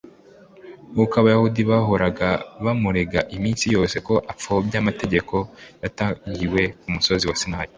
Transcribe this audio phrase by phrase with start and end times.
[0.91, 2.27] Nkuko Abayuda bahoraga
[2.63, 5.35] bamurega iminsi yose ko apfobya amategeko
[5.83, 7.69] yatangiwe ku musozi Sinayi,